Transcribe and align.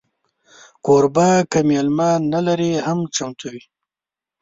کوربه 0.85 1.29
که 1.51 1.59
میلمه 1.69 2.09
نه 2.33 2.39
لري، 2.47 2.71
هم 2.85 2.99
چمتو 3.15 3.47
وي. 3.53 3.61